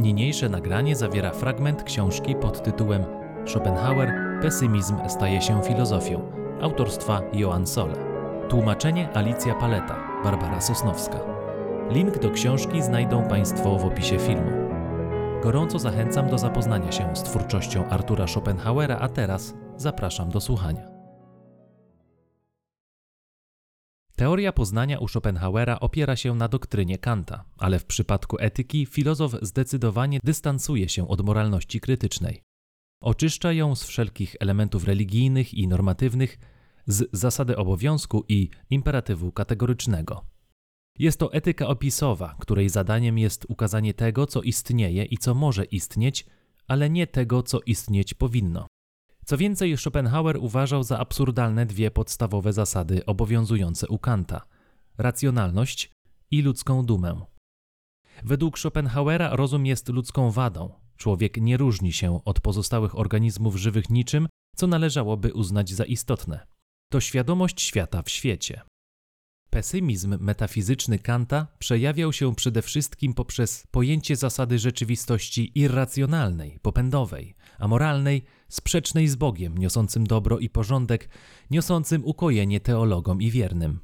Niniejsze 0.00 0.48
nagranie 0.48 0.96
zawiera 0.96 1.30
fragment 1.30 1.82
książki 1.82 2.34
pod 2.34 2.62
tytułem 2.62 3.04
Schopenhauer 3.46 4.12
Pesymizm 4.42 4.96
staje 5.08 5.42
się 5.42 5.62
filozofią 5.62 6.32
autorstwa 6.60 7.22
Joan 7.32 7.66
Sole. 7.66 7.94
Tłumaczenie 8.48 9.08
Alicja 9.14 9.54
Paleta, 9.54 9.96
Barbara 10.24 10.60
Sosnowska. 10.60 11.18
Link 11.90 12.18
do 12.18 12.30
książki 12.30 12.82
znajdą 12.82 13.28
Państwo 13.28 13.78
w 13.78 13.84
opisie 13.84 14.18
filmu. 14.18 14.50
Gorąco 15.42 15.78
zachęcam 15.78 16.28
do 16.28 16.38
zapoznania 16.38 16.92
się 16.92 17.16
z 17.16 17.22
twórczością 17.22 17.88
Artura 17.88 18.26
Schopenhauera, 18.26 18.98
a 19.00 19.08
teraz 19.08 19.54
zapraszam 19.76 20.30
do 20.30 20.40
słuchania. 20.40 20.97
Teoria 24.18 24.52
poznania 24.52 24.98
u 24.98 25.08
Schopenhauera 25.08 25.80
opiera 25.80 26.16
się 26.16 26.34
na 26.34 26.48
doktrynie 26.48 26.98
Kanta, 26.98 27.44
ale 27.58 27.78
w 27.78 27.84
przypadku 27.84 28.36
etyki 28.40 28.86
filozof 28.86 29.32
zdecydowanie 29.42 30.20
dystansuje 30.24 30.88
się 30.88 31.08
od 31.08 31.20
moralności 31.20 31.80
krytycznej. 31.80 32.42
Oczyszcza 33.02 33.52
ją 33.52 33.74
z 33.74 33.84
wszelkich 33.84 34.36
elementów 34.40 34.84
religijnych 34.84 35.54
i 35.54 35.68
normatywnych, 35.68 36.38
z 36.86 37.08
zasady 37.12 37.56
obowiązku 37.56 38.24
i 38.28 38.50
imperatywu 38.70 39.32
kategorycznego. 39.32 40.24
Jest 40.98 41.18
to 41.18 41.32
etyka 41.32 41.66
opisowa, 41.66 42.36
której 42.40 42.68
zadaniem 42.68 43.18
jest 43.18 43.46
ukazanie 43.48 43.94
tego, 43.94 44.26
co 44.26 44.42
istnieje 44.42 45.04
i 45.04 45.18
co 45.18 45.34
może 45.34 45.64
istnieć, 45.64 46.26
ale 46.68 46.90
nie 46.90 47.06
tego, 47.06 47.42
co 47.42 47.60
istnieć 47.66 48.14
powinno. 48.14 48.67
Co 49.28 49.36
więcej, 49.36 49.76
Schopenhauer 49.76 50.36
uważał 50.40 50.82
za 50.82 50.98
absurdalne 50.98 51.66
dwie 51.66 51.90
podstawowe 51.90 52.52
zasady 52.52 53.06
obowiązujące 53.06 53.88
u 53.88 53.98
Kanta: 53.98 54.40
racjonalność 54.98 55.90
i 56.30 56.42
ludzką 56.42 56.86
dumę. 56.86 57.20
Według 58.24 58.58
Schopenhauera 58.58 59.36
rozum 59.36 59.66
jest 59.66 59.88
ludzką 59.88 60.30
wadą. 60.30 60.72
Człowiek 60.96 61.36
nie 61.36 61.56
różni 61.56 61.92
się 61.92 62.24
od 62.24 62.40
pozostałych 62.40 62.98
organizmów 62.98 63.56
żywych 63.56 63.90
niczym, 63.90 64.28
co 64.56 64.66
należałoby 64.66 65.34
uznać 65.34 65.70
za 65.70 65.84
istotne. 65.84 66.46
To 66.92 67.00
świadomość 67.00 67.60
świata 67.60 68.02
w 68.02 68.10
świecie. 68.10 68.62
Pesymizm 69.50 70.16
metafizyczny 70.20 70.98
Kanta 70.98 71.46
przejawiał 71.58 72.12
się 72.12 72.34
przede 72.34 72.62
wszystkim 72.62 73.14
poprzez 73.14 73.66
pojęcie 73.70 74.16
zasady 74.16 74.58
rzeczywistości 74.58 75.52
irracjonalnej, 75.54 76.58
popędowej, 76.62 77.34
amoralnej, 77.58 78.24
sprzecznej 78.48 79.08
z 79.08 79.16
Bogiem, 79.16 79.58
niosącym 79.58 80.06
dobro 80.06 80.38
i 80.38 80.48
porządek, 80.48 81.08
niosącym 81.50 82.04
ukojenie 82.04 82.60
teologom 82.60 83.22
i 83.22 83.30
wiernym. 83.30 83.80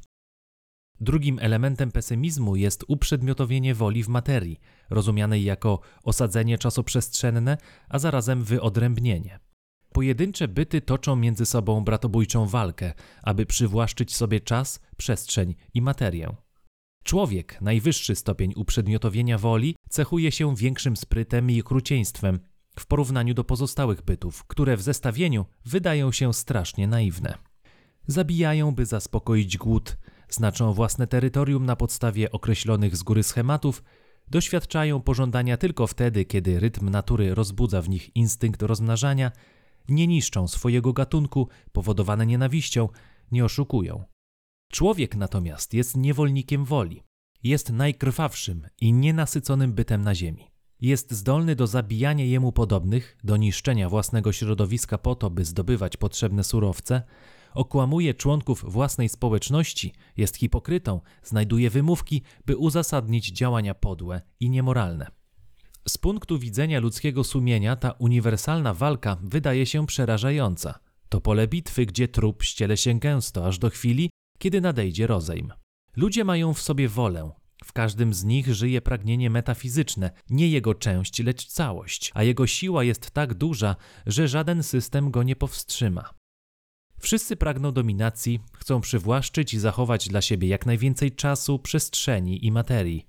Drugim 1.01 1.39
elementem 1.39 1.92
pesymizmu 1.92 2.57
jest 2.57 2.85
uprzedmiotowienie 2.89 3.75
woli 3.75 4.03
w 4.05 4.09
materii, 4.09 4.61
rozumianej 4.91 5.45
jako 5.45 5.81
osadzenie 6.03 6.59
czasoprzestrzenne, 6.59 7.57
a 7.89 7.98
zarazem 7.98 8.45
wyodrębnienie. 8.45 9.39
Pojedyncze 9.95 10.48
byty 10.48 10.81
toczą 10.81 11.17
między 11.17 11.47
sobą 11.47 11.84
bratobójczą 11.84 12.47
walkę, 12.47 12.92
aby 13.23 13.47
przywłaszczyć 13.47 14.17
sobie 14.17 14.41
czas, 14.41 14.81
przestrzeń 14.97 15.55
i 15.75 15.83
materię. 15.83 16.36
Człowiek, 17.05 17.61
najwyższy 17.61 18.14
stopień 18.14 18.53
uprzedmiotowienia 18.56 19.39
woli, 19.39 19.77
cechuje 19.89 20.33
się 20.33 20.56
większym 20.56 20.97
sprytem 20.97 21.51
i 21.51 21.61
okrucieństwem 21.61 22.41
w 22.78 22.86
porównaniu 22.86 23.34
do 23.34 23.45
pozostałych 23.45 24.03
bytów, 24.03 24.45
które 24.45 24.77
w 24.77 24.83
zestawieniu 24.83 25.47
wydają 25.64 26.12
się 26.12 26.34
strasznie 26.34 26.86
naiwne. 26.86 27.39
Zabijają, 28.06 28.75
by 28.75 28.86
zaspokoić 28.86 29.58
głód, 29.58 29.97
znaczą 30.29 30.73
własne 30.73 31.06
terytorium 31.06 31.67
na 31.67 31.77
podstawie 31.77 32.33
określonych 32.33 32.97
z 32.97 33.03
góry 33.03 33.23
schematów, 33.23 33.83
doświadczają 34.29 35.01
pożądania 35.01 35.56
tylko 35.56 35.86
wtedy, 35.86 36.24
kiedy 36.24 36.61
rytm 36.61 36.89
natury 36.89 37.35
rozbudza 37.35 37.83
w 37.83 37.89
nich 37.89 38.17
instynkt 38.17 38.63
rozmnażania 38.63 39.33
nie 39.89 40.06
niszczą 40.06 40.48
swojego 40.48 40.92
gatunku 40.92 41.48
powodowane 41.72 42.27
nienawiścią, 42.27 42.89
nie 43.33 43.45
oszukują. 43.45 44.05
Człowiek 44.72 45.17
natomiast 45.17 45.74
jest 45.74 45.96
niewolnikiem 45.96 46.64
woli. 46.64 47.02
Jest 47.42 47.70
najkrwawszym 47.72 48.67
i 48.80 48.92
nienasyconym 48.92 49.72
bytem 49.72 50.02
na 50.02 50.14
ziemi. 50.14 50.50
Jest 50.80 51.12
zdolny 51.12 51.56
do 51.56 51.67
zabijania 51.67 52.24
jemu 52.24 52.52
podobnych, 52.52 53.17
do 53.24 53.36
niszczenia 53.36 53.89
własnego 53.89 54.33
środowiska 54.33 54.98
po 54.98 55.14
to, 55.14 55.30
by 55.30 55.45
zdobywać 55.45 55.96
potrzebne 55.96 56.45
surowce, 56.45 57.02
okłamuje 57.55 58.14
członków 58.14 58.64
własnej 58.72 59.08
społeczności, 59.08 59.92
jest 60.16 60.36
hipokrytą, 60.36 61.01
znajduje 61.22 61.70
wymówki, 61.70 62.22
by 62.46 62.56
uzasadnić 62.56 63.33
działania 63.33 63.74
podłe 63.74 64.22
i 64.40 64.51
niemoralne. 64.51 65.23
Z 65.89 65.98
punktu 65.98 66.39
widzenia 66.39 66.80
ludzkiego 66.80 67.24
sumienia 67.24 67.77
ta 67.77 67.90
uniwersalna 67.90 68.74
walka 68.74 69.17
wydaje 69.22 69.67
się 69.67 69.86
przerażająca. 69.86 70.78
To 71.08 71.20
pole 71.20 71.48
bitwy, 71.48 71.86
gdzie 71.86 72.08
trup 72.08 72.42
ściele 72.42 72.77
się 72.77 72.98
gęsto, 72.98 73.46
aż 73.46 73.58
do 73.58 73.70
chwili, 73.70 74.11
kiedy 74.39 74.61
nadejdzie 74.61 75.06
rozejm. 75.06 75.52
Ludzie 75.96 76.24
mają 76.24 76.55
w 76.55 76.62
sobie 76.62 76.89
wolę. 76.89 77.30
W 77.64 77.72
każdym 77.72 78.14
z 78.14 78.24
nich 78.24 78.55
żyje 78.55 78.80
pragnienie 78.80 79.30
metafizyczne, 79.30 80.11
nie 80.30 80.48
jego 80.48 80.74
część, 80.74 81.22
lecz 81.22 81.46
całość, 81.46 82.11
a 82.14 82.22
jego 82.22 82.46
siła 82.46 82.84
jest 82.84 83.11
tak 83.11 83.34
duża, 83.34 83.77
że 84.06 84.28
żaden 84.28 84.62
system 84.62 85.11
go 85.11 85.22
nie 85.22 85.36
powstrzyma. 85.36 86.11
Wszyscy 86.98 87.36
pragną 87.36 87.72
dominacji, 87.72 88.40
chcą 88.52 88.80
przywłaszczyć 88.80 89.55
i 89.55 89.58
zachować 89.58 90.08
dla 90.08 90.22
siebie 90.22 90.48
jak 90.48 90.66
najwięcej 90.66 91.12
czasu, 91.12 91.58
przestrzeni 91.58 92.46
i 92.46 92.52
materii. 92.52 93.06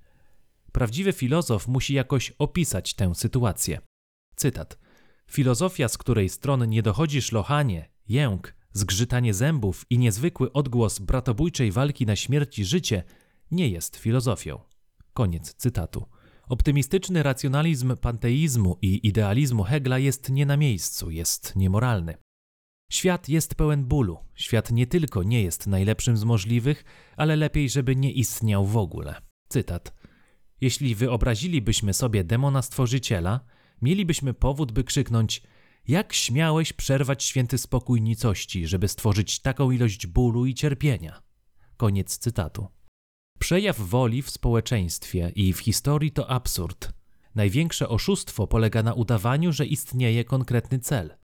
Prawdziwy 0.76 1.14
filozof 1.14 1.68
musi 1.68 1.94
jakoś 1.94 2.32
opisać 2.40 2.94
tę 2.94 3.16
sytuację. 3.16 3.82
Cytat. 4.36 4.78
Filozofia, 5.32 5.88
z 5.88 5.98
której 5.98 6.30
stron 6.30 6.70
nie 6.70 6.82
dochodzi 6.82 7.22
szlochanie, 7.22 7.90
jęk, 8.08 8.56
zgrzytanie 8.74 9.34
zębów 9.34 9.86
i 9.90 9.98
niezwykły 9.98 10.52
odgłos 10.52 11.00
bratobójczej 11.00 11.72
walki 11.72 12.06
na 12.06 12.16
śmierć 12.16 12.60
i 12.60 12.66
życie, 12.66 13.04
nie 13.52 13.70
jest 13.70 13.96
filozofią. 13.96 14.60
Koniec 15.14 15.54
cytatu. 15.54 16.06
Optymistyczny 16.48 17.24
racjonalizm 17.24 17.98
panteizmu 17.98 18.78
i 18.82 19.08
idealizmu 19.08 19.64
Hegla 19.64 20.00
jest 20.00 20.30
nie 20.30 20.46
na 20.46 20.58
miejscu, 20.58 21.12
jest 21.12 21.56
niemoralny. 21.56 22.18
Świat 22.92 23.30
jest 23.30 23.56
pełen 23.56 23.86
bólu. 23.86 24.18
Świat 24.34 24.72
nie 24.72 24.88
tylko 24.88 25.24
nie 25.24 25.44
jest 25.44 25.68
najlepszym 25.68 26.18
z 26.18 26.24
możliwych, 26.24 26.84
ale 27.18 27.36
lepiej, 27.36 27.70
żeby 27.70 27.96
nie 27.96 28.12
istniał 28.12 28.66
w 28.66 28.78
ogóle. 28.78 29.22
Cytat. 29.50 30.05
Jeśli 30.66 30.96
wyobrazilibyśmy 30.96 31.94
sobie 31.94 32.24
demona 32.24 32.62
stworzyciela, 32.62 33.40
mielibyśmy 33.82 34.34
powód, 34.34 34.72
by 34.72 34.84
krzyknąć: 34.84 35.42
Jak 35.88 36.14
śmiałeś 36.14 36.74
przerwać 36.74 37.24
święty 37.24 37.58
spokój 37.58 38.02
nicości, 38.02 38.68
żeby 38.68 38.88
stworzyć 38.88 39.40
taką 39.40 39.72
ilość 39.72 40.08
bólu 40.08 40.46
i 40.46 40.54
cierpienia? 40.54 41.22
Koniec 41.78 42.18
cytatu. 42.18 42.68
Przejaw 43.40 43.80
woli 43.80 44.22
w 44.22 44.30
społeczeństwie 44.30 45.32
i 45.36 45.54
w 45.54 45.60
historii 45.60 46.12
to 46.12 46.30
absurd. 46.30 46.94
Największe 47.36 47.90
oszustwo 47.90 48.48
polega 48.48 48.84
na 48.84 48.94
udawaniu, 48.94 49.54
że 49.54 49.66
istnieje 49.66 50.24
konkretny 50.24 50.80
cel. 50.80 51.16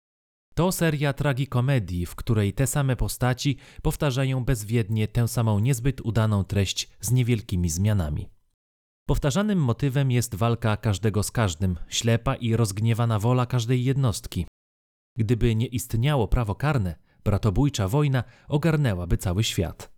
To 0.53 0.71
seria 0.71 1.13
tragikomedii, 1.13 2.05
w 2.05 2.15
której 2.15 2.53
te 2.53 2.67
same 2.67 2.95
postaci 2.95 3.57
powtarzają 3.81 4.45
bezwiednie 4.45 5.07
tę 5.07 5.27
samą 5.27 5.59
niezbyt 5.59 6.01
udaną 6.01 6.43
treść 6.43 6.89
z 6.99 7.11
niewielkimi 7.11 7.69
zmianami. 7.69 8.40
Powtarzanym 9.05 9.59
motywem 9.59 10.11
jest 10.11 10.35
walka 10.35 10.77
każdego 10.77 11.23
z 11.23 11.31
każdym, 11.31 11.77
ślepa 11.87 12.35
i 12.35 12.55
rozgniewana 12.55 13.19
wola 13.19 13.45
każdej 13.45 13.83
jednostki. 13.83 14.45
Gdyby 15.17 15.55
nie 15.55 15.65
istniało 15.65 16.27
prawo 16.27 16.55
karne, 16.55 16.95
bratobójcza 17.23 17.87
wojna 17.87 18.23
ogarnęłaby 18.47 19.17
cały 19.17 19.43
świat. 19.43 19.91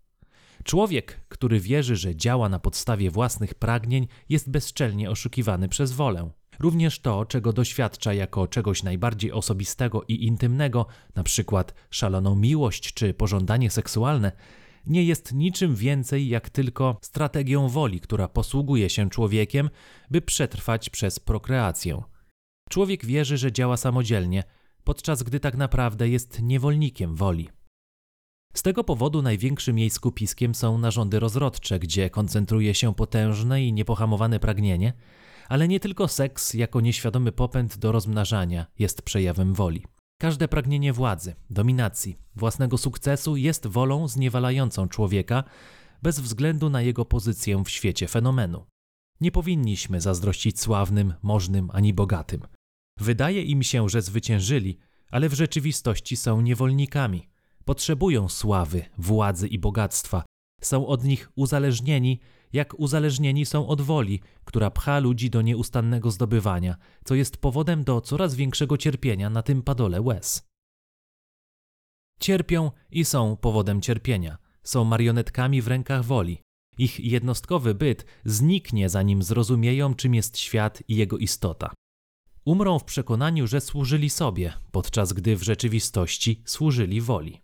Człowiek, 0.64 1.26
który 1.30 1.60
wierzy, 1.60 1.96
że 1.96 2.16
działa 2.16 2.50
na 2.50 2.60
podstawie 2.60 3.12
własnych 3.12 3.54
pragnień, 3.54 4.08
jest 4.30 4.50
bezczelnie 4.50 5.12
oszukiwany 5.12 5.70
przez 5.70 5.92
wolę. 5.92 6.30
Również 6.60 7.00
to, 7.00 7.26
czego 7.26 7.54
doświadcza 7.54 8.14
jako 8.14 8.48
czegoś 8.48 8.84
najbardziej 8.84 9.32
osobistego 9.32 10.04
i 10.08 10.26
intymnego, 10.26 10.86
na 11.16 11.24
przykład 11.24 11.74
szaloną 11.90 12.36
miłość 12.36 12.94
czy 12.94 13.14
pożądanie 13.14 13.70
seksualne, 13.70 14.32
nie 14.86 15.04
jest 15.04 15.34
niczym 15.34 15.76
więcej 15.76 16.28
jak 16.28 16.50
tylko 16.50 16.98
strategią 17.02 17.70
woli, 17.70 18.00
która 18.00 18.28
posługuje 18.28 18.90
się 18.90 19.10
człowiekiem, 19.10 19.70
by 20.12 20.22
przetrwać 20.22 20.90
przez 20.90 21.20
prokreację. 21.20 22.02
Człowiek 22.70 23.06
wierzy, 23.06 23.38
że 23.38 23.52
działa 23.52 23.78
samodzielnie, 23.78 24.44
podczas 24.84 25.24
gdy 25.24 25.40
tak 25.40 25.58
naprawdę 25.58 26.10
jest 26.10 26.42
niewolnikiem 26.42 27.16
woli. 27.16 27.50
Z 28.54 28.62
tego 28.62 28.84
powodu 28.84 29.22
największym 29.22 29.80
jej 29.80 29.90
skupiskiem 29.90 30.56
są 30.56 30.78
narządy 30.78 31.20
rozrodcze, 31.20 31.80
gdzie 31.80 32.10
koncentruje 32.10 32.74
się 32.74 32.96
potężne 32.96 33.64
i 33.64 33.74
niepohamowane 33.74 34.40
pragnienie, 34.40 34.94
ale 35.50 35.68
nie 35.68 35.80
tylko 35.80 36.08
seks 36.08 36.54
jako 36.54 36.82
nieświadomy 36.82 37.32
popęd 37.32 37.78
do 37.78 37.92
rozmnażania 37.92 38.66
jest 38.80 39.02
przejawem 39.02 39.54
woli. 39.54 39.86
Każde 40.24 40.48
pragnienie 40.48 40.94
władzy, 40.94 41.36
dominacji, 41.50 42.18
własnego 42.36 42.78
sukcesu 42.78 43.36
jest 43.36 43.68
wolą 43.68 44.08
zniewalającą 44.08 44.88
człowieka 44.88 45.44
bez 46.04 46.20
względu 46.20 46.70
na 46.70 46.82
jego 46.82 47.06
pozycję 47.06 47.64
w 47.66 47.70
świecie 47.70 48.08
fenomenu. 48.08 48.66
Nie 49.22 49.32
powinniśmy 49.32 50.02
zazdrościć 50.02 50.60
sławnym, 50.60 51.14
możnym 51.24 51.70
ani 51.74 51.94
bogatym. 51.94 52.42
Wydaje 53.00 53.42
im 53.42 53.64
się, 53.64 53.90
że 53.90 54.02
zwyciężyli, 54.02 54.78
ale 55.12 55.30
w 55.30 55.34
rzeczywistości 55.34 56.18
są 56.18 56.42
niewolnikami. 56.42 57.30
Potrzebują 57.66 58.30
sławy, 58.30 58.86
władzy 58.98 59.48
i 59.48 59.60
bogactwa. 59.60 60.24
Są 60.64 60.88
od 60.88 61.04
nich 61.04 61.32
uzależnieni, 61.36 62.20
jak 62.54 62.80
uzależnieni 62.80 63.46
są 63.46 63.68
od 63.68 63.82
woli, 63.82 64.22
która 64.46 64.72
pcha 64.72 65.00
ludzi 65.00 65.30
do 65.30 65.42
nieustannego 65.42 66.12
zdobywania, 66.12 66.78
co 67.04 67.16
jest 67.16 67.38
powodem 67.38 67.84
do 67.84 68.02
coraz 68.02 68.36
większego 68.36 68.78
cierpienia 68.78 69.30
na 69.30 69.44
tym 69.44 69.62
padole 69.62 70.02
łez. 70.02 70.48
Cierpią 72.20 72.72
i 72.92 73.06
są 73.06 73.38
powodem 73.38 73.82
cierpienia. 73.82 74.38
Są 74.64 74.84
marionetkami 74.84 75.62
w 75.62 75.68
rękach 75.68 76.06
woli. 76.06 76.42
Ich 76.78 77.00
jednostkowy 77.00 77.76
byt 77.76 78.06
zniknie, 78.26 78.90
zanim 78.90 79.24
zrozumieją, 79.24 79.94
czym 79.96 80.16
jest 80.16 80.38
świat 80.38 80.84
i 80.88 80.96
jego 80.96 81.18
istota. 81.18 81.74
Umrą 82.46 82.80
w 82.80 82.84
przekonaniu, 82.84 83.48
że 83.48 83.62
służyli 83.62 84.10
sobie, 84.10 84.54
podczas 84.72 85.14
gdy 85.14 85.36
w 85.38 85.44
rzeczywistości 85.44 86.42
służyli 86.46 87.02
woli. 87.02 87.43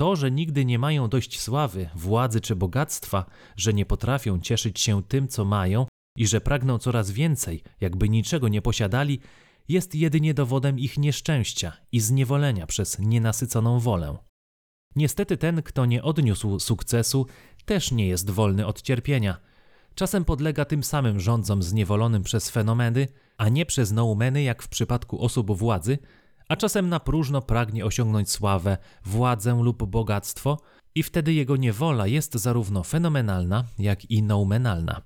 To, 0.00 0.16
że 0.16 0.30
nigdy 0.30 0.64
nie 0.64 0.78
mają 0.78 1.08
dość 1.08 1.40
sławy, 1.40 1.88
władzy 1.94 2.40
czy 2.40 2.56
bogactwa, 2.56 3.24
że 3.56 3.72
nie 3.72 3.86
potrafią 3.86 4.40
cieszyć 4.40 4.80
się 4.80 5.02
tym, 5.02 5.28
co 5.28 5.44
mają 5.44 5.86
i 6.16 6.26
że 6.26 6.40
pragną 6.40 6.78
coraz 6.78 7.10
więcej, 7.10 7.62
jakby 7.80 8.08
niczego 8.08 8.48
nie 8.48 8.62
posiadali, 8.62 9.20
jest 9.68 9.94
jedynie 9.94 10.34
dowodem 10.34 10.78
ich 10.78 10.98
nieszczęścia 10.98 11.72
i 11.92 12.00
zniewolenia 12.00 12.66
przez 12.66 12.98
nienasyconą 12.98 13.80
wolę. 13.80 14.16
Niestety 14.96 15.36
ten, 15.36 15.62
kto 15.62 15.86
nie 15.86 16.02
odniósł 16.02 16.58
sukcesu, 16.58 17.26
też 17.64 17.92
nie 17.92 18.06
jest 18.06 18.30
wolny 18.30 18.66
od 18.66 18.82
cierpienia. 18.82 19.40
Czasem 19.94 20.24
podlega 20.24 20.64
tym 20.64 20.84
samym 20.84 21.20
rządzom 21.20 21.62
zniewolonym 21.62 22.22
przez 22.22 22.50
fenomeny, 22.50 23.08
a 23.38 23.48
nie 23.48 23.66
przez 23.66 23.92
noumeny, 23.92 24.42
jak 24.42 24.62
w 24.62 24.68
przypadku 24.68 25.24
osób 25.24 25.58
władzy, 25.58 25.98
a 26.50 26.56
czasem 26.56 26.88
na 26.88 27.00
próżno 27.00 27.42
pragnie 27.42 27.84
osiągnąć 27.84 28.30
sławę, 28.30 28.78
władzę 29.04 29.60
lub 29.62 29.84
bogactwo, 29.84 30.58
i 30.94 31.02
wtedy 31.02 31.32
jego 31.32 31.56
niewola 31.56 32.06
jest 32.06 32.34
zarówno 32.34 32.82
fenomenalna, 32.82 33.64
jak 33.78 34.10
i 34.10 34.22
noumenalna. 34.22 35.02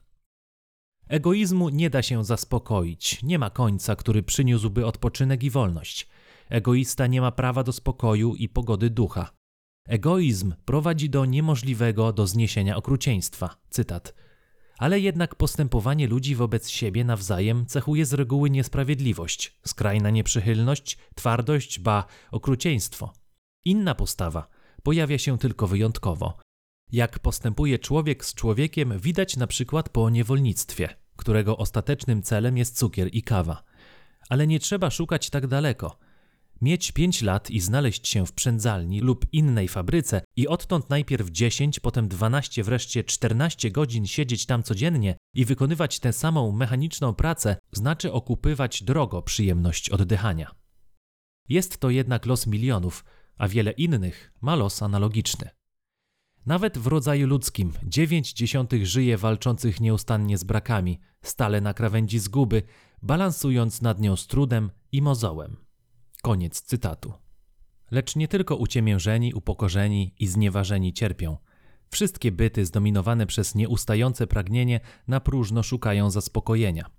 Egoizmu 1.08 1.69
nie 1.69 1.91
da 1.91 2.02
się 2.02 2.25
zaspokoić, 2.25 3.23
nie 3.23 3.38
ma 3.38 3.50
końca, 3.50 3.96
który 3.96 4.23
przyniósłby 4.23 4.87
odpoczynek 4.87 5.43
i 5.43 5.50
wolność. 5.50 6.08
Egoista 6.49 7.06
nie 7.06 7.20
ma 7.20 7.32
prawa 7.32 7.62
do 7.64 7.73
spokoju 7.73 8.35
i 8.35 8.49
pogody 8.49 8.90
ducha. 8.90 9.31
Egoizm 9.88 10.55
prowadzi 10.64 11.11
do 11.11 11.25
niemożliwego 11.25 12.12
do 12.12 12.26
zniesienia 12.26 12.76
okrucieństwa. 12.76 13.56
Cytat. 13.70 14.14
Ale 14.85 15.01
jednak 15.01 15.35
postępowanie 15.35 16.09
ludzi 16.09 16.35
wobec 16.35 16.69
siebie 16.69 17.05
nawzajem 17.05 17.67
cechuje 17.67 18.07
z 18.07 18.13
reguły 18.13 18.51
niesprawiedliwość, 18.51 19.59
skrajna 19.67 20.11
nieprzychylność, 20.11 20.99
twardość, 21.15 21.79
ba 21.79 22.05
okrucieństwo. 22.31 23.13
Inna 23.65 23.95
postawa 23.95 24.49
pojawia 24.83 25.19
się 25.19 25.39
tylko 25.39 25.67
wyjątkowo. 25.67 26.39
Jak 26.93 27.19
postępuje 27.19 27.79
człowiek 27.79 28.25
z 28.25 28.35
człowiekiem, 28.35 28.99
widać 28.99 29.37
na 29.37 29.47
przykład 29.47 29.89
po 29.89 30.11
niewolnictwie, 30.11 30.89
którego 31.17 31.57
ostatecznym 31.57 32.23
celem 32.23 32.59
jest 32.59 32.79
cukier 32.79 33.09
i 33.13 33.23
kawa. 33.23 33.63
Ale 34.29 34.47
nie 34.47 34.61
trzeba 34.61 34.91
szukać 34.91 35.31
tak 35.31 35.47
daleko. 35.47 35.99
Mieć 36.61 36.93
5 36.93 37.23
lat 37.23 37.51
i 37.51 37.61
znaleźć 37.61 38.09
się 38.09 38.27
w 38.27 38.33
przędzalni 38.33 39.01
lub 39.01 39.27
innej 39.33 39.69
fabryce 39.69 40.23
i 40.37 40.49
odtąd 40.49 40.91
najpierw 40.91 41.31
10, 41.31 41.81
potem 41.81 42.09
12, 42.09 42.65
wreszcie 42.65 43.05
14 43.05 43.71
godzin 43.71 44.06
siedzieć 44.06 44.47
tam 44.47 44.62
codziennie 44.62 45.17
i 45.35 45.45
wykonywać 45.45 46.01
tę 46.01 46.12
samą 46.12 46.53
mechaniczną 46.53 47.15
pracę, 47.15 47.56
znaczy 47.73 48.12
okupywać 48.12 48.83
drogo 48.83 49.23
przyjemność 49.23 49.91
oddychania. 49.91 50.55
Jest 51.49 51.79
to 51.79 51.91
jednak 51.91 52.27
los 52.27 52.47
milionów, 52.47 53.05
a 53.37 53.49
wiele 53.49 53.71
innych 53.71 54.33
ma 54.41 54.57
los 54.57 54.83
analogiczny. 54.83 55.50
Nawet 56.47 56.79
w 56.79 56.87
rodzaju 56.87 57.27
ludzkim 57.27 57.73
dziewięć 57.85 58.33
dziesiątych 58.33 58.87
żyje 58.87 59.17
walczących 59.17 59.81
nieustannie 59.81 60.39
z 60.39 60.45
brakami, 60.45 61.00
stale 61.23 61.61
na 61.61 61.75
krawędzi 61.75 62.19
zguby, 62.19 62.62
balansując 63.03 63.83
nad 63.83 64.00
nią 64.00 64.17
z 64.17 64.27
trudem 64.27 64.71
i 64.93 65.03
mozołem. 65.03 65.63
Koniec 66.25 66.62
cytatu. 66.62 67.12
Lecz 67.91 68.17
nie 68.17 68.29
tylko 68.29 68.56
uciemiężeni, 68.56 69.35
upokorzeni 69.35 70.15
i 70.19 70.26
znieważeni 70.26 70.93
cierpią. 70.93 71.37
Wszystkie 71.91 72.32
byty 72.32 72.67
zdominowane 72.67 73.26
przez 73.26 73.55
nieustające 73.55 74.26
pragnienie 74.26 74.81
na 75.09 75.21
próżno 75.21 75.62
szukają 75.62 76.11
zaspokojenia. 76.11 76.91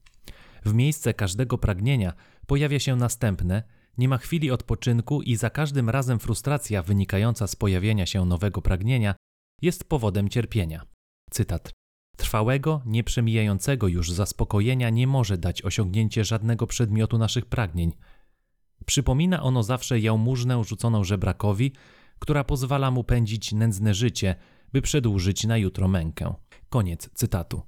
W 0.65 0.73
miejsce 0.73 1.13
każdego 1.13 1.57
pragnienia 1.57 2.13
pojawia 2.47 2.79
się 2.79 2.95
następne, 2.95 3.63
nie 3.97 4.09
ma 4.09 4.17
chwili 4.17 4.51
odpoczynku 4.51 5.21
i 5.21 5.35
za 5.35 5.49
każdym 5.49 5.89
razem 5.89 6.19
frustracja 6.19 6.83
wynikająca 6.83 7.47
z 7.47 7.55
pojawienia 7.55 8.05
się 8.05 8.25
nowego 8.25 8.61
pragnienia 8.61 9.15
jest 9.61 9.89
powodem 9.89 10.29
cierpienia. 10.29 10.85
Cytat. 11.31 11.71
Trwałego, 12.17 12.81
nieprzemijającego 12.85 13.87
już 13.87 14.11
zaspokojenia 14.11 14.89
nie 14.89 15.07
może 15.07 15.37
dać 15.37 15.61
osiągnięcie 15.61 16.25
żadnego 16.25 16.67
przedmiotu 16.67 17.17
naszych 17.17 17.45
pragnień. 17.45 17.91
Przypomina 18.85 19.43
ono 19.43 19.63
zawsze 19.63 19.99
jałmużnę 19.99 20.63
rzuconą 20.63 21.03
żebrakowi, 21.03 21.71
która 22.19 22.43
pozwala 22.43 22.91
mu 22.91 23.03
pędzić 23.03 23.51
nędzne 23.51 23.93
życie, 23.93 24.35
by 24.73 24.81
przedłużyć 24.81 25.43
na 25.43 25.57
jutro 25.57 25.87
mękę. 25.87 26.33
Koniec 26.69 27.09
cytatu. 27.13 27.61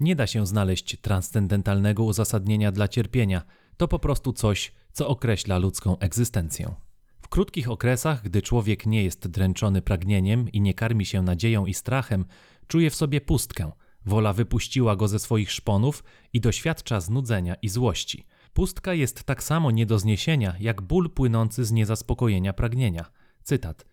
Nie 0.00 0.16
da 0.16 0.26
się 0.26 0.46
znaleźć 0.46 1.00
transcendentalnego 1.00 2.04
uzasadnienia 2.04 2.72
dla 2.72 2.88
cierpienia, 2.88 3.42
to 3.76 3.88
po 3.88 3.98
prostu 3.98 4.32
coś, 4.32 4.72
co 4.92 5.08
określa 5.08 5.58
ludzką 5.58 5.98
egzystencję. 5.98 6.74
W 7.22 7.28
krótkich 7.28 7.70
okresach, 7.70 8.22
gdy 8.22 8.42
człowiek 8.42 8.86
nie 8.86 9.04
jest 9.04 9.28
dręczony 9.28 9.82
pragnieniem 9.82 10.48
i 10.48 10.60
nie 10.60 10.74
karmi 10.74 11.06
się 11.06 11.22
nadzieją 11.22 11.66
i 11.66 11.74
strachem, 11.74 12.24
czuje 12.66 12.90
w 12.90 12.94
sobie 12.94 13.20
pustkę. 13.20 13.72
Wola 14.06 14.32
wypuściła 14.32 14.96
go 14.96 15.08
ze 15.08 15.18
swoich 15.18 15.52
szponów 15.52 16.04
i 16.32 16.40
doświadcza 16.40 17.00
znudzenia 17.00 17.54
i 17.54 17.68
złości. 17.68 18.26
Pustka 18.58 18.94
jest 18.94 19.24
tak 19.24 19.42
samo 19.42 19.70
nie 19.70 19.86
do 19.86 19.98
zniesienia, 19.98 20.54
jak 20.60 20.82
ból 20.82 21.10
płynący 21.10 21.64
z 21.64 21.72
niezaspokojenia 21.72 22.52
pragnienia. 22.52 23.10
Cytat. 23.42 23.86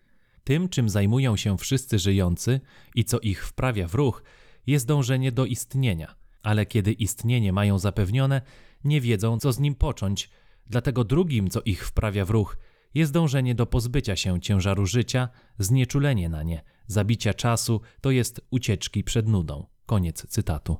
Tym, 0.43 0.69
czym 0.69 0.89
zajmują 0.89 1.37
się 1.37 1.57
wszyscy 1.57 1.99
żyjący 1.99 2.61
i 2.95 3.05
co 3.05 3.19
ich 3.19 3.47
wprawia 3.47 3.87
w 3.87 3.95
ruch, 3.95 4.23
jest 4.67 4.87
dążenie 4.87 5.31
do 5.31 5.45
istnienia, 5.45 6.15
ale 6.43 6.65
kiedy 6.65 6.91
istnienie 6.91 7.53
mają 7.53 7.79
zapewnione, 7.79 8.41
nie 8.83 9.01
wiedzą, 9.01 9.39
co 9.39 9.51
z 9.53 9.59
nim 9.59 9.75
począć, 9.75 10.29
dlatego 10.67 11.03
drugim, 11.03 11.49
co 11.49 11.61
ich 11.61 11.87
wprawia 11.87 12.25
w 12.25 12.29
ruch, 12.29 12.57
jest 12.93 13.11
dążenie 13.11 13.55
do 13.55 13.65
pozbycia 13.65 14.15
się 14.15 14.41
ciężaru 14.41 14.85
życia, 14.85 15.29
znieczulenie 15.59 16.29
na 16.29 16.43
nie, 16.43 16.63
zabicia 16.87 17.33
czasu, 17.33 17.81
to 18.01 18.11
jest 18.11 18.41
ucieczki 18.49 19.03
przed 19.03 19.27
nudą. 19.27 19.65
Koniec 19.85 20.27
cytatu. 20.27 20.77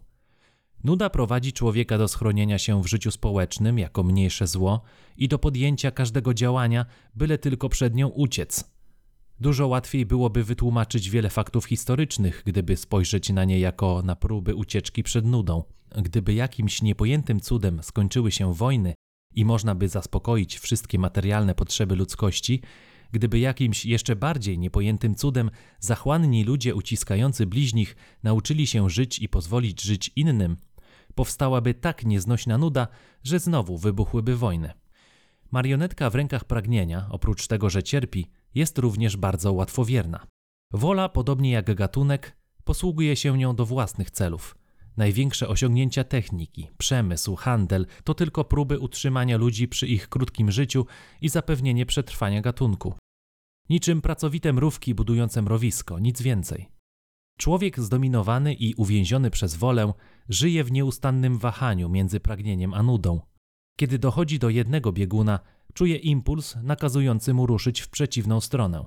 Nuda 0.86 1.10
prowadzi 1.10 1.54
człowieka 1.54 1.98
do 1.98 2.08
schronienia 2.08 2.58
się 2.58 2.84
w 2.84 2.88
życiu 2.88 3.12
społecznym 3.12 3.80
jako 3.80 4.04
mniejsze 4.04 4.48
zło 4.48 4.82
i 5.18 5.28
do 5.28 5.40
podjęcia 5.40 5.92
każdego 5.92 6.34
działania, 6.34 6.86
byle 7.16 7.38
tylko 7.38 7.70
przed 7.70 7.96
nią 7.96 8.08
uciec. 8.08 8.72
Dużo 9.40 9.68
łatwiej 9.68 10.06
byłoby 10.06 10.44
wytłumaczyć 10.44 11.10
wiele 11.10 11.30
faktów 11.30 11.66
historycznych, 11.66 12.44
gdyby 12.46 12.78
spojrzeć 12.78 13.30
na 13.30 13.46
nie 13.46 13.60
jako 13.60 14.02
na 14.02 14.16
próby 14.16 14.56
ucieczki 14.56 15.04
przed 15.04 15.26
nudą. 15.26 15.64
Gdyby 16.02 16.34
jakimś 16.34 16.82
niepojętym 16.82 17.40
cudem 17.40 17.84
skończyły 17.84 18.32
się 18.32 18.54
wojny 18.54 18.94
i 19.36 19.46
można 19.46 19.76
by 19.76 19.90
zaspokoić 19.90 20.60
wszystkie 20.60 21.00
materialne 21.00 21.56
potrzeby 21.56 21.96
ludzkości, 21.96 22.62
gdyby 23.12 23.40
jakimś 23.40 23.86
jeszcze 23.86 24.16
bardziej 24.16 24.60
niepojętym 24.60 25.16
cudem 25.16 25.52
zachłanni 25.80 26.44
ludzie 26.44 26.76
uciskający 26.76 27.46
bliźnich 27.46 27.96
nauczyli 28.24 28.68
się 28.68 28.90
żyć 28.90 29.20
i 29.20 29.30
pozwolić 29.30 29.82
żyć 29.82 30.12
innym, 30.16 30.58
powstałaby 31.16 31.74
tak 31.74 32.06
nieznośna 32.06 32.58
nuda, 32.58 32.88
że 33.24 33.40
znowu 33.40 33.78
wybuchłyby 33.78 34.36
wojny. 34.36 34.74
Marionetka 35.52 36.10
w 36.10 36.16
rękach 36.16 36.44
pragnienia, 36.44 37.08
oprócz 37.10 37.48
tego, 37.48 37.70
że 37.70 37.84
cierpi, 37.84 38.28
jest 38.56 38.78
również 38.78 39.18
bardzo 39.18 39.54
łatwowierna. 39.54 40.28
Wola, 40.74 41.10
podobnie 41.10 41.52
jak 41.52 41.76
gatunek, 41.76 42.38
posługuje 42.64 43.16
się 43.16 43.38
nią 43.38 43.56
do 43.56 43.66
własnych 43.66 44.12
celów. 44.12 44.56
Największe 44.98 45.48
osiągnięcia 45.48 46.04
techniki, 46.04 46.70
przemysł, 46.78 47.36
handel 47.36 47.86
to 48.04 48.14
tylko 48.14 48.44
próby 48.44 48.80
utrzymania 48.80 49.38
ludzi 49.38 49.68
przy 49.68 49.88
ich 49.88 50.10
krótkim 50.10 50.52
życiu 50.52 50.86
i 51.22 51.30
zapewnienie 51.30 51.86
przetrwania 51.86 52.42
gatunku. 52.42 52.94
Niczym 53.70 54.02
pracowite 54.02 54.54
mrówki 54.54 54.96
budujące 54.96 55.42
mrowisko, 55.42 56.00
nic 56.00 56.22
więcej. 56.22 56.75
Człowiek 57.38 57.80
zdominowany 57.80 58.54
i 58.54 58.74
uwięziony 58.74 59.32
przez 59.32 59.56
wolę 59.56 59.94
żyje 60.30 60.64
w 60.64 60.72
nieustannym 60.72 61.38
wahaniu 61.38 61.90
między 61.90 62.20
pragnieniem 62.20 62.74
a 62.74 62.84
nudą. 62.84 63.22
Kiedy 63.78 64.00
dochodzi 64.00 64.40
do 64.40 64.50
jednego 64.50 64.92
bieguna, 64.92 65.40
czuje 65.74 65.96
impuls 65.96 66.56
nakazujący 66.64 67.34
mu 67.34 67.46
ruszyć 67.46 67.82
w 67.82 67.90
przeciwną 67.90 68.42
stronę. 68.42 68.86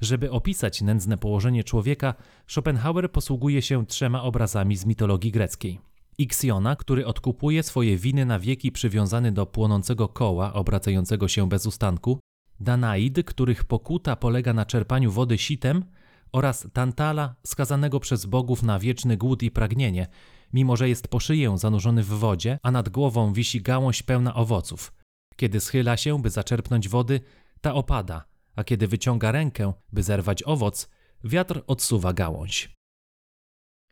Żeby 0.00 0.30
opisać 0.30 0.82
nędzne 0.82 1.18
położenie 1.18 1.64
człowieka, 1.64 2.14
Schopenhauer 2.46 3.12
posługuje 3.12 3.62
się 3.62 3.86
trzema 3.86 4.22
obrazami 4.22 4.76
z 4.76 4.86
mitologii 4.86 5.30
greckiej. 5.30 5.80
Ixiona, 6.18 6.76
który 6.76 7.06
odkupuje 7.06 7.62
swoje 7.62 7.96
winy 7.96 8.26
na 8.26 8.38
wieki 8.38 8.72
przywiązany 8.72 9.32
do 9.32 9.46
płonącego 9.46 10.08
koła 10.08 10.52
obracającego 10.52 11.28
się 11.28 11.48
bez 11.48 11.66
ustanku, 11.66 12.18
Danaid, 12.60 13.24
których 13.24 13.64
pokuta 13.64 14.16
polega 14.16 14.52
na 14.52 14.66
czerpaniu 14.66 15.10
wody 15.10 15.38
sitem 15.38 15.84
oraz 16.32 16.66
Tantala, 16.72 17.34
skazanego 17.46 18.00
przez 18.00 18.26
bogów 18.26 18.62
na 18.62 18.78
wieczny 18.78 19.16
głód 19.16 19.42
i 19.42 19.50
pragnienie, 19.50 20.06
mimo 20.52 20.76
że 20.76 20.88
jest 20.88 21.08
po 21.08 21.20
szyję 21.20 21.58
zanurzony 21.58 22.02
w 22.02 22.06
wodzie, 22.06 22.58
a 22.62 22.70
nad 22.70 22.88
głową 22.88 23.32
wisi 23.32 23.62
gałąź 23.62 24.02
pełna 24.02 24.34
owoców. 24.34 24.92
Kiedy 25.36 25.60
schyla 25.60 25.96
się, 25.96 26.22
by 26.22 26.30
zaczerpnąć 26.30 26.88
wody, 26.88 27.20
ta 27.60 27.74
opada, 27.74 28.24
a 28.56 28.64
kiedy 28.64 28.88
wyciąga 28.88 29.32
rękę, 29.32 29.72
by 29.92 30.02
zerwać 30.02 30.42
owoc, 30.42 30.88
wiatr 31.24 31.62
odsuwa 31.66 32.12
gałąź. 32.12 32.76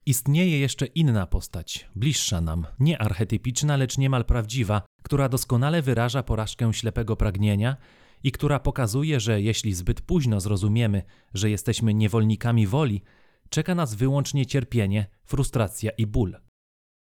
Istnieje 0.07 0.59
jeszcze 0.59 0.87
inna 0.87 1.27
postać, 1.27 1.91
bliższa 1.97 2.41
nam, 2.41 2.67
nie 2.81 2.99
archetypiczna, 2.99 3.77
lecz 3.77 3.99
niemal 3.99 4.25
prawdziwa, 4.25 4.83
która 5.03 5.29
doskonale 5.29 5.83
wyraża 5.83 6.23
porażkę 6.23 6.75
ślepego 6.75 7.17
pragnienia 7.17 7.77
i 8.23 8.33
która 8.33 8.61
pokazuje, 8.61 9.21
że 9.21 9.43
jeśli 9.43 9.75
zbyt 9.75 10.01
późno 10.01 10.41
zrozumiemy, 10.41 11.03
że 11.35 11.51
jesteśmy 11.51 11.95
niewolnikami 11.95 12.67
woli, 12.67 13.03
czeka 13.49 13.75
nas 13.75 13.95
wyłącznie 13.95 14.47
cierpienie, 14.47 15.07
frustracja 15.25 15.91
i 15.91 16.07
ból. 16.07 16.37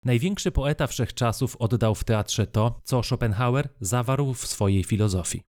Największy 0.04 0.50
poeta 0.50 0.86
wszechczasów 0.86 1.56
oddał 1.56 1.94
w 1.94 2.04
teatrze 2.04 2.46
to, 2.46 2.80
co 2.84 3.02
Schopenhauer 3.02 3.68
zawarł 3.80 4.34
w 4.34 4.46
swojej 4.46 4.84
filozofii. 4.84 5.42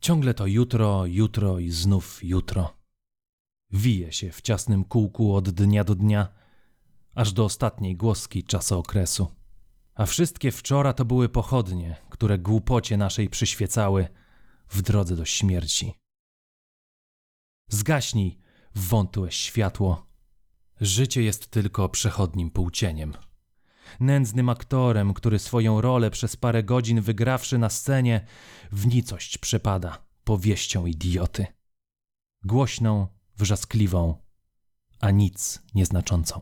Ciągle 0.00 0.34
to 0.34 0.46
jutro, 0.46 1.06
jutro 1.06 1.58
i 1.58 1.70
znów 1.70 2.24
jutro. 2.24 2.76
Wije 3.70 4.12
się 4.12 4.30
w 4.32 4.40
ciasnym 4.40 4.84
kółku 4.84 5.34
od 5.34 5.50
dnia 5.50 5.84
do 5.84 5.94
dnia, 5.94 6.28
aż 7.14 7.32
do 7.32 7.44
ostatniej 7.44 7.96
głoski 7.96 8.44
czasookresu. 8.44 9.32
A 9.94 10.06
wszystkie 10.06 10.52
wczora 10.52 10.92
to 10.92 11.04
były 11.04 11.28
pochodnie, 11.28 11.96
które 12.16 12.38
głupocie 12.38 12.96
naszej 12.96 13.28
przyświecały 13.28 14.08
w 14.68 14.82
drodze 14.82 15.16
do 15.16 15.24
śmierci. 15.24 15.94
Zgaśnij, 17.68 18.38
wątłe 18.74 19.32
światło. 19.32 20.06
Życie 20.80 21.22
jest 21.22 21.50
tylko 21.50 21.88
przechodnim 21.88 22.50
półcieniem. 22.50 23.12
Nędznym 24.00 24.48
aktorem, 24.48 25.14
który 25.14 25.38
swoją 25.38 25.80
rolę 25.80 26.10
przez 26.10 26.36
parę 26.36 26.62
godzin 26.62 27.00
wygrawszy 27.00 27.58
na 27.58 27.70
scenie, 27.70 28.26
w 28.72 28.86
nicość 28.86 29.38
przepada 29.38 30.06
powieścią 30.24 30.86
idioty. 30.86 31.46
Głośną, 32.44 33.06
wrzaskliwą, 33.36 34.22
a 35.00 35.10
nic 35.10 35.62
nieznaczącą. 35.74 36.40